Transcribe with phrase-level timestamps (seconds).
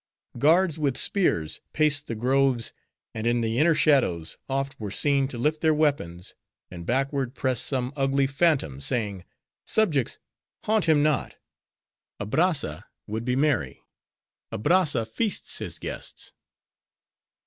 [0.39, 2.73] Guards, with spears, paced the groves,
[3.13, 6.33] and in the inner shadows, oft were seen to lift their weapons,
[6.71, 9.25] and backward press some ugly phantom, saying,
[9.63, 10.17] "Subjects!
[10.63, 11.35] haunt him not;
[12.19, 13.79] Abrazza would be merry;
[14.51, 16.33] Abrazza feasts his guests."